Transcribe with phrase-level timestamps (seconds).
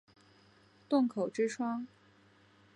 [0.89, 1.85] 洞口之窗